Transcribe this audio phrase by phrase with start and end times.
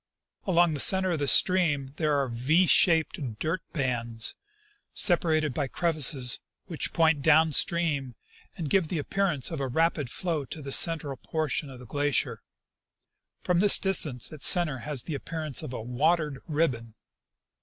[0.47, 4.33] Along the center of the stream there are V shaped dirt bands,
[4.95, 8.15] separated by 'crevasses, which point down stream
[8.57, 12.41] and give the appearance of a rapid flow to the central portion of the glacier.
[13.43, 16.95] From this distance its center has the appearance of' watered' ribbon.